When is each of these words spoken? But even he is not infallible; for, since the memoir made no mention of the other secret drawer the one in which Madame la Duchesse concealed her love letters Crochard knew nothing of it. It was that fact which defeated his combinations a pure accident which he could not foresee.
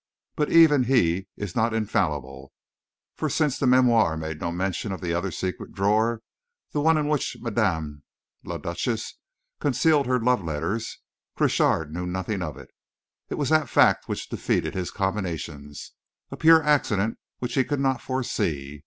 But 0.35 0.51
even 0.51 0.85
he 0.85 1.27
is 1.37 1.55
not 1.55 1.75
infallible; 1.75 2.51
for, 3.15 3.29
since 3.29 3.59
the 3.59 3.67
memoir 3.67 4.17
made 4.17 4.41
no 4.41 4.51
mention 4.51 4.91
of 4.91 4.99
the 4.99 5.13
other 5.13 5.29
secret 5.29 5.73
drawer 5.73 6.23
the 6.71 6.81
one 6.81 6.97
in 6.97 7.07
which 7.07 7.37
Madame 7.39 8.01
la 8.43 8.57
Duchesse 8.57 9.19
concealed 9.59 10.07
her 10.07 10.19
love 10.19 10.43
letters 10.43 10.97
Crochard 11.37 11.93
knew 11.93 12.07
nothing 12.07 12.41
of 12.41 12.57
it. 12.57 12.71
It 13.29 13.35
was 13.35 13.49
that 13.49 13.69
fact 13.69 14.09
which 14.09 14.27
defeated 14.27 14.73
his 14.73 14.89
combinations 14.89 15.91
a 16.31 16.35
pure 16.35 16.63
accident 16.63 17.19
which 17.37 17.53
he 17.53 17.63
could 17.63 17.79
not 17.79 18.01
foresee. 18.01 18.79